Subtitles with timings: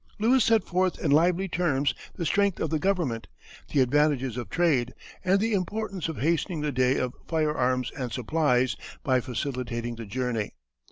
[0.17, 3.27] Lewis set forth in lively terms the strength of the government,
[3.71, 8.11] the advantages of trade, and the importance of hastening the day of fire arms and
[8.11, 10.55] supplies by facilitating the journey.